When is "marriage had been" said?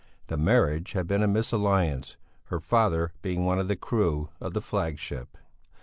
0.35-1.21